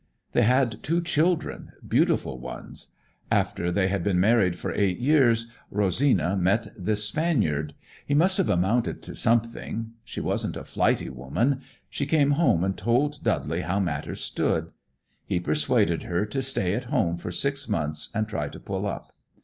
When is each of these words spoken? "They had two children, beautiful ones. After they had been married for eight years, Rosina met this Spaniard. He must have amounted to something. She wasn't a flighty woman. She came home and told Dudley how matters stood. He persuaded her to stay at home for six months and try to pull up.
"They 0.31 0.41
had 0.41 0.81
two 0.81 1.03
children, 1.03 1.73
beautiful 1.87 2.39
ones. 2.39 2.87
After 3.31 3.71
they 3.71 3.87
had 3.87 4.03
been 4.03 4.19
married 4.19 4.57
for 4.57 4.73
eight 4.73 4.97
years, 4.97 5.45
Rosina 5.69 6.35
met 6.35 6.69
this 6.75 7.03
Spaniard. 7.05 7.75
He 8.07 8.15
must 8.15 8.37
have 8.39 8.49
amounted 8.49 9.03
to 9.03 9.15
something. 9.15 9.91
She 10.03 10.19
wasn't 10.19 10.57
a 10.57 10.63
flighty 10.63 11.09
woman. 11.11 11.61
She 11.87 12.07
came 12.07 12.31
home 12.31 12.63
and 12.63 12.75
told 12.75 13.23
Dudley 13.23 13.61
how 13.61 13.79
matters 13.79 14.21
stood. 14.21 14.71
He 15.27 15.39
persuaded 15.39 16.01
her 16.01 16.25
to 16.25 16.41
stay 16.41 16.73
at 16.73 16.85
home 16.85 17.17
for 17.17 17.29
six 17.29 17.69
months 17.69 18.09
and 18.11 18.27
try 18.27 18.49
to 18.49 18.59
pull 18.59 18.87
up. 18.87 19.11